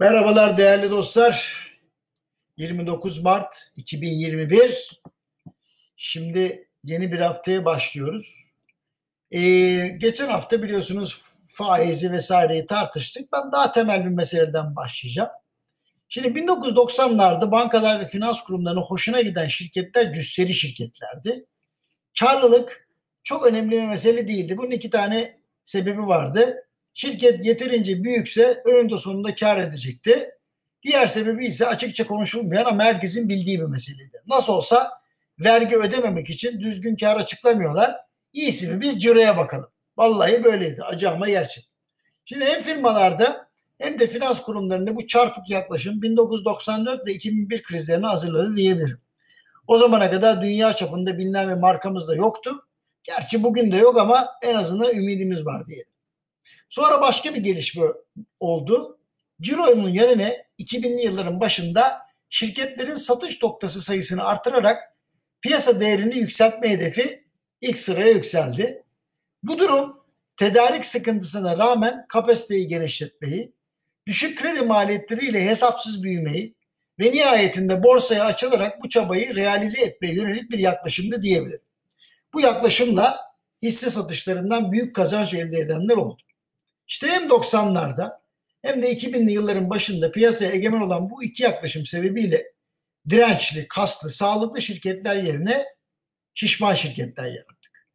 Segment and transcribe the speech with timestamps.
[0.00, 1.56] Merhabalar değerli dostlar.
[2.56, 5.00] 29 Mart 2021.
[5.96, 8.44] Şimdi yeni bir haftaya başlıyoruz.
[9.30, 9.40] Ee,
[9.98, 13.32] geçen hafta biliyorsunuz faizi vesaireyi tartıştık.
[13.32, 15.30] Ben daha temel bir meseleden başlayacağım.
[16.08, 21.46] Şimdi 1990'larda bankalar ve finans kurumlarının hoşuna giden şirketler cüsseli şirketlerdi.
[22.20, 22.88] Karlılık
[23.22, 24.58] çok önemli bir mesele değildi.
[24.58, 26.69] Bunun iki tane sebebi vardı.
[26.94, 30.30] Şirket yeterince büyükse önünde sonunda kar edecekti.
[30.82, 34.22] Diğer sebebi ise açıkça konuşulmayan ama herkesin bildiği bir meseleydi.
[34.26, 34.90] Nasıl olsa
[35.38, 37.96] vergi ödememek için düzgün kar açıklamıyorlar.
[38.32, 39.70] İyisi mi biz ciroya bakalım.
[39.96, 40.82] Vallahi böyleydi.
[40.82, 41.70] Acı ama gerçek.
[42.24, 48.56] Şimdi hem firmalarda hem de finans kurumlarında bu çarpık yaklaşım 1994 ve 2001 krizlerine hazırladı
[48.56, 49.00] diyebilirim.
[49.66, 52.66] O zamana kadar dünya çapında bilinen bir markamız da yoktu.
[53.04, 55.89] Gerçi bugün de yok ama en azından ümidimiz var diyelim.
[56.70, 57.86] Sonra başka bir gelişme
[58.40, 58.98] oldu.
[59.40, 61.98] Ciro'nun yerine 2000'li yılların başında
[62.28, 64.96] şirketlerin satış noktası sayısını artırarak
[65.40, 67.24] piyasa değerini yükseltme hedefi
[67.60, 68.84] ilk sıraya yükseldi.
[69.42, 70.04] Bu durum
[70.36, 73.52] tedarik sıkıntısına rağmen kapasiteyi genişletmeyi,
[74.06, 76.54] düşük kredi maliyetleriyle hesapsız büyümeyi
[77.00, 81.64] ve nihayetinde borsaya açılarak bu çabayı realize etmeye yönelik bir yaklaşımdı diyebilirim.
[82.34, 83.18] Bu yaklaşımla
[83.62, 86.22] hisse satışlarından büyük kazanç elde edenler oldu.
[86.90, 88.18] İşte hem 90'larda
[88.62, 92.52] hem de 2000'li yılların başında piyasaya egemen olan bu iki yaklaşım sebebiyle
[93.08, 95.66] dirençli, kaslı, sağlıklı şirketler yerine
[96.34, 97.86] şişman şirketler yarattık.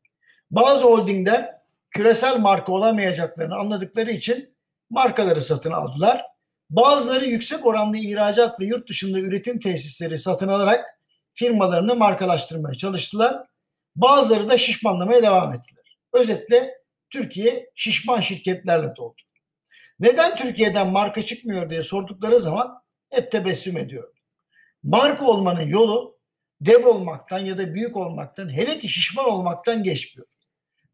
[0.51, 1.55] Bazı holdingler
[1.91, 4.55] küresel marka olamayacaklarını anladıkları için
[4.89, 6.25] markaları satın aldılar.
[6.69, 10.85] Bazıları yüksek oranlı ihracat ve yurt dışında üretim tesisleri satın alarak
[11.33, 13.45] firmalarını markalaştırmaya çalıştılar.
[13.95, 15.97] Bazıları da şişmanlamaya devam ettiler.
[16.13, 19.21] Özetle Türkiye şişman şirketlerle doldu.
[19.99, 24.13] Neden Türkiye'den marka çıkmıyor diye sordukları zaman hep tebessüm ediyor.
[24.83, 26.17] Marka olmanın yolu
[26.61, 30.27] dev olmaktan ya da büyük olmaktan hele ki şişman olmaktan geçmiyor.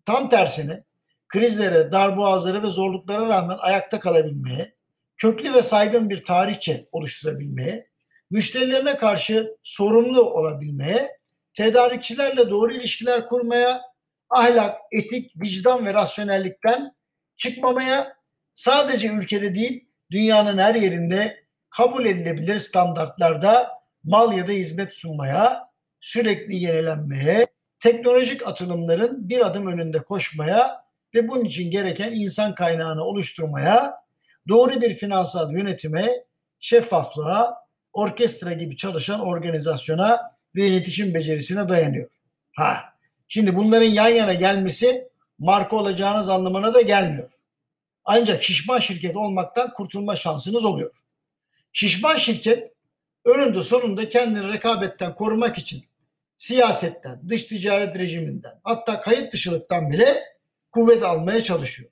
[0.06, 0.84] Tam tersine
[1.28, 4.76] krizlere, darboğazlara ve zorluklara rağmen ayakta kalabilmeye,
[5.18, 7.88] köklü ve saygın bir tarihçe oluşturabilmeye,
[8.30, 11.18] müşterilerine karşı sorumlu olabilmeye,
[11.54, 13.82] tedarikçilerle doğru ilişkiler kurmaya,
[14.32, 16.96] ahlak, etik, vicdan ve rasyonellikten
[17.38, 18.14] çıkmamaya
[18.56, 23.70] sadece ülkede değil dünyanın her yerinde kabul edilebilir standartlarda
[24.04, 25.68] mal ya da hizmet sunmaya,
[26.02, 27.48] sürekli yenilenmeye,
[27.80, 30.84] teknolojik atılımların bir adım önünde koşmaya
[31.16, 33.94] ve bunun için gereken insan kaynağını oluşturmaya,
[34.48, 36.08] doğru bir finansal yönetime,
[36.60, 37.56] şeffaflığa,
[37.94, 42.10] orkestra gibi çalışan organizasyona ve yönetişim becerisine dayanıyor.
[42.56, 42.91] Ha,
[43.32, 45.10] şimdi bunların yan yana gelmesi
[45.40, 47.30] marka olacağınız anlamına da gelmiyor.
[48.06, 50.92] Ancak şişman şirket olmaktan kurtulma şansınız oluyor.
[51.74, 52.74] Şişman şirket
[53.26, 55.86] önünde sonunda kendini rekabetten korumak için
[56.38, 60.24] siyasetten, dış ticaret rejiminden hatta kayıt dışılıktan bile
[60.72, 61.90] kuvvet almaya çalışıyor.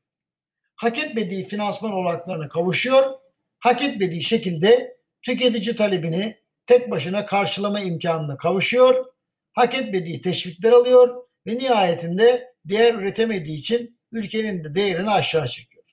[0.75, 3.19] Hak etmediği finansman olanaklarına kavuşuyor.
[3.59, 9.05] Hak etmediği şekilde tüketici talebini tek başına karşılama imkanına kavuşuyor.
[9.53, 15.83] Hak etmediği teşvikler alıyor ve nihayetinde değer üretemediği için ülkenin de değerini aşağı çekiyor.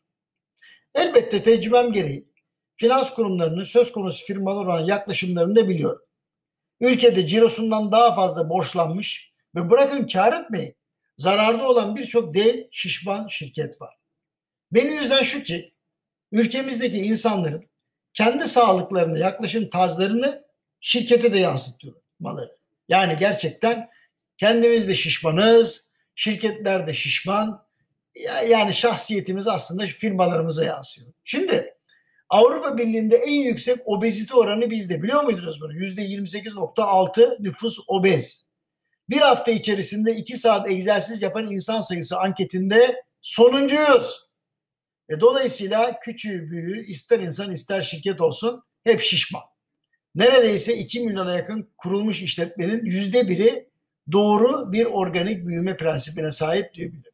[0.95, 2.29] Elbette tecrübem gereği
[2.77, 6.03] finans kurumlarının söz konusu firmalar olan yaklaşımlarını da biliyorum.
[6.81, 10.77] Ülkede cirosundan daha fazla borçlanmış ve bırakın kar etmeyi
[11.17, 13.95] zararda olan birçok dev şişman şirket var.
[14.73, 15.75] Beni üzen şu ki
[16.33, 17.71] ülkemizdeki insanların
[18.15, 20.45] kendi sağlıklarına yaklaşım tarzlarını
[20.81, 22.53] şirkete de yansıtmaları.
[22.89, 23.89] Yani gerçekten
[24.38, 27.66] kendimiz de şişmanız, şirketler de şişman.
[28.48, 31.12] Yani şahsiyetimiz aslında firmalarımıza yansıyor.
[31.24, 31.72] Şimdi
[32.28, 35.02] Avrupa Birliği'nde en yüksek obezite oranı bizde.
[35.02, 35.72] Biliyor muydunuz bunu?
[35.72, 38.48] %28.6 nüfus obez.
[39.10, 44.26] Bir hafta içerisinde iki saat egzersiz yapan insan sayısı anketinde sonuncuyuz.
[45.08, 49.42] E dolayısıyla küçüğü büyüğü ister insan ister şirket olsun hep şişman.
[50.15, 53.68] Neredeyse 2 milyona yakın kurulmuş işletmenin yüzde biri
[54.12, 57.12] doğru bir organik büyüme prensibine sahip diyebilirim.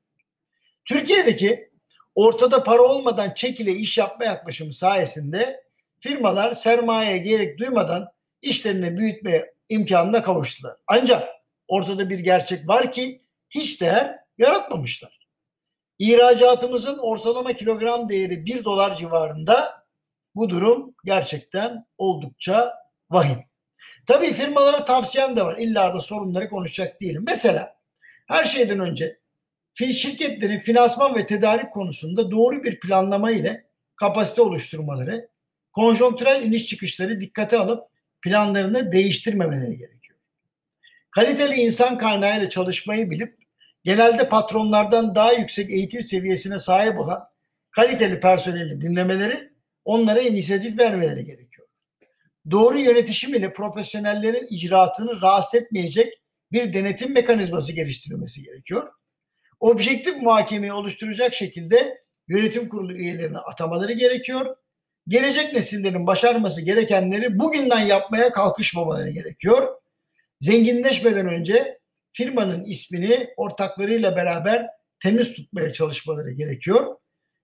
[0.84, 1.70] Türkiye'deki
[2.14, 5.64] ortada para olmadan çekile iş yapma yaklaşımı sayesinde
[6.00, 8.08] firmalar sermayeye gerek duymadan
[8.42, 10.74] işlerini büyütme imkanına kavuştular.
[10.86, 11.28] Ancak
[11.68, 15.22] ortada bir gerçek var ki hiç değer yaratmamışlar.
[15.98, 19.84] İhracatımızın ortalama kilogram değeri 1 dolar civarında
[20.34, 22.74] bu durum gerçekten oldukça
[23.10, 23.51] vahim.
[24.06, 25.58] Tabii firmalara tavsiyem de var.
[25.58, 27.24] İlla da sorunları konuşacak değilim.
[27.26, 27.76] Mesela
[28.26, 29.18] her şeyden önce
[29.74, 33.64] şirketlerin finansman ve tedarik konusunda doğru bir planlama ile
[33.96, 35.28] kapasite oluşturmaları,
[35.72, 37.84] konjonktürel iniş çıkışları dikkate alıp
[38.22, 40.18] planlarını değiştirmemeleri gerekiyor.
[41.10, 43.36] Kaliteli insan kaynağıyla çalışmayı bilip
[43.84, 47.28] genelde patronlardan daha yüksek eğitim seviyesine sahip olan
[47.70, 49.52] kaliteli personeli dinlemeleri,
[49.84, 51.61] onlara inisiyatif vermeleri gerekiyor.
[52.50, 56.22] Doğru yönetişim ile profesyonellerin icraatını rahatsız etmeyecek
[56.52, 58.92] bir denetim mekanizması geliştirilmesi gerekiyor.
[59.60, 64.56] Objektif muhakemeyi oluşturacak şekilde yönetim kurulu üyelerine atamaları gerekiyor.
[65.08, 69.68] Gelecek nesillerin başarması gerekenleri bugünden yapmaya kalkışmamaları gerekiyor.
[70.40, 71.78] Zenginleşmeden önce
[72.12, 74.66] firmanın ismini ortaklarıyla beraber
[75.02, 76.96] temiz tutmaya çalışmaları gerekiyor.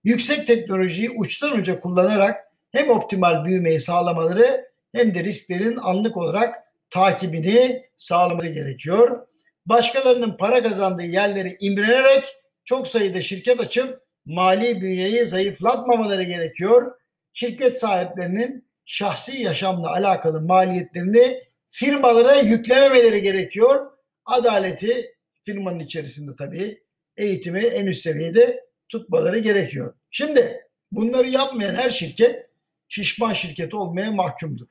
[0.03, 6.55] Yüksek teknolojiyi uçtan uca kullanarak hem optimal büyümeyi sağlamaları hem de risklerin anlık olarak
[6.89, 9.27] takibini sağlamaları gerekiyor.
[9.65, 16.91] Başkalarının para kazandığı yerleri imrenerek çok sayıda şirket açıp mali bünyeyi zayıflatmamaları gerekiyor.
[17.33, 23.91] Şirket sahiplerinin şahsi yaşamla alakalı maliyetlerini firmalara yüklememeleri gerekiyor.
[24.25, 25.15] Adaleti
[25.45, 26.83] firmanın içerisinde tabii
[27.17, 29.93] eğitimi en üst seviyede tutmaları gerekiyor.
[30.11, 32.49] Şimdi bunları yapmayan her şirket
[32.87, 34.67] şişman şirket olmaya mahkumdur.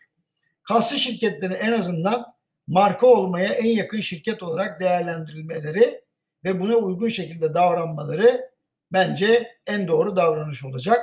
[0.69, 2.26] Kaslı şirketlerin en azından
[2.67, 6.05] marka olmaya en yakın şirket olarak değerlendirilmeleri
[6.44, 8.50] ve buna uygun şekilde davranmaları
[8.93, 10.99] bence en doğru davranış olacak.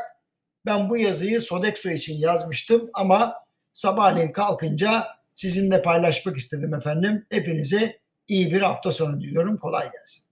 [0.65, 3.35] Ben bu yazıyı Sodexo için yazmıştım ama
[3.73, 7.25] sabahleyin kalkınca sizinle paylaşmak istedim efendim.
[7.29, 9.57] Hepinize iyi bir hafta sonu diliyorum.
[9.57, 10.24] Kolay gelsin.